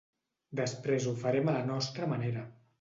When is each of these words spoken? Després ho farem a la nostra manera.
Després 0.59 1.05
ho 1.05 1.15
farem 1.25 1.53
a 1.53 1.57
la 1.59 1.63
nostra 1.71 2.13
manera. 2.17 2.51